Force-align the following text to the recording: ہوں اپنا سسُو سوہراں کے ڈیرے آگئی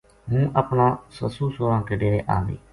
ہوں 0.29 0.43
اپنا 0.61 0.87
سسُو 1.15 1.45
سوہراں 1.55 1.81
کے 1.87 1.95
ڈیرے 2.01 2.19
آگئی 2.35 2.57